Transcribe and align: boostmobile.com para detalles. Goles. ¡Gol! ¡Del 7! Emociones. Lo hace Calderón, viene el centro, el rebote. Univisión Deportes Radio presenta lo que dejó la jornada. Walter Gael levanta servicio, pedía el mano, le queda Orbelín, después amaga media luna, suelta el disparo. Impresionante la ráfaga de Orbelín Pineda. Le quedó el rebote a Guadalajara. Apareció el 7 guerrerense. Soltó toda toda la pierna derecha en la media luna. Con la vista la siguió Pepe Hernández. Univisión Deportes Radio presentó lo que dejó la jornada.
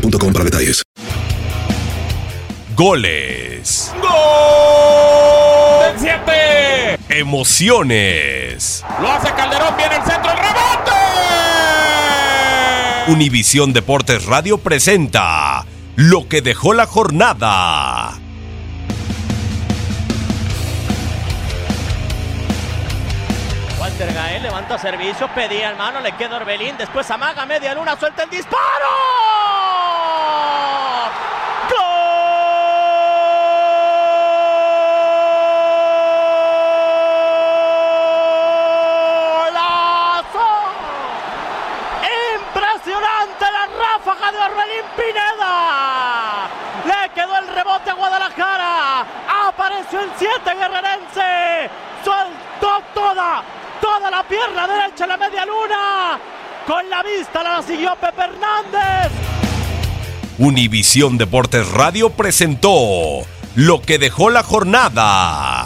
boostmobile.com 0.00 0.32
para 0.32 0.44
detalles. 0.44 0.82
Goles. 2.74 3.92
¡Gol! 4.00 4.10
¡Del 5.82 5.98
7! 5.98 6.98
Emociones. 7.20 8.84
Lo 9.00 9.10
hace 9.10 9.32
Calderón, 9.32 9.74
viene 9.76 9.96
el 9.96 10.02
centro, 10.02 10.30
el 10.30 10.38
rebote. 10.38 10.92
Univisión 13.08 13.72
Deportes 13.72 14.26
Radio 14.26 14.58
presenta 14.58 15.64
lo 15.94 16.28
que 16.28 16.42
dejó 16.42 16.74
la 16.74 16.86
jornada. 16.86 18.18
Walter 23.80 24.12
Gael 24.12 24.42
levanta 24.42 24.76
servicio, 24.78 25.28
pedía 25.34 25.70
el 25.70 25.76
mano, 25.76 26.00
le 26.00 26.12
queda 26.16 26.36
Orbelín, 26.36 26.76
después 26.76 27.10
amaga 27.10 27.46
media 27.46 27.74
luna, 27.74 27.96
suelta 27.98 28.24
el 28.24 28.30
disparo. 28.30 29.25
Impresionante 42.86 43.44
la 43.50 43.66
ráfaga 43.66 44.30
de 44.30 44.38
Orbelín 44.38 44.86
Pineda. 44.96 46.48
Le 46.84 47.08
quedó 47.14 47.36
el 47.36 47.48
rebote 47.48 47.90
a 47.90 47.94
Guadalajara. 47.94 49.06
Apareció 49.48 50.00
el 50.02 50.10
7 50.16 50.54
guerrerense. 50.54 51.70
Soltó 52.04 52.80
toda 52.94 53.42
toda 53.80 54.08
la 54.08 54.22
pierna 54.22 54.68
derecha 54.68 55.02
en 55.02 55.10
la 55.10 55.16
media 55.16 55.44
luna. 55.44 56.20
Con 56.64 56.88
la 56.88 57.02
vista 57.02 57.42
la 57.42 57.60
siguió 57.60 57.96
Pepe 57.96 58.22
Hernández. 58.22 59.12
Univisión 60.38 61.18
Deportes 61.18 61.68
Radio 61.68 62.10
presentó 62.10 63.26
lo 63.56 63.82
que 63.82 63.98
dejó 63.98 64.30
la 64.30 64.44
jornada. 64.44 65.65